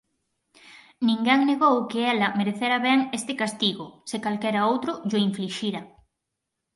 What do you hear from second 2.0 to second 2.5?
ela